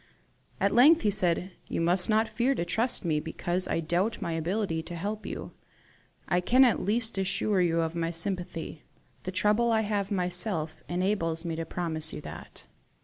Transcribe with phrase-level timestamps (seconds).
[0.59, 4.31] At length he said, "You must not fear to trust me because I doubt my
[4.31, 5.51] ability to help you.
[6.27, 8.81] I can at least assure you of my sympathy.
[9.25, 12.63] The trouble I have myself had enables me to promise you that."